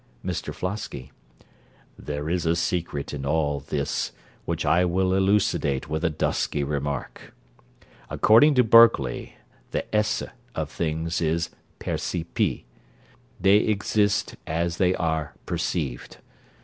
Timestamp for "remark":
6.63-7.35